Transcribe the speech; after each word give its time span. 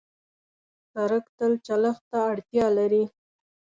سړک 0.91 1.25
تل 1.37 1.53
چلښت 1.65 2.03
ته 2.11 2.17
اړتیا 2.31 2.67
لري. 2.77 3.03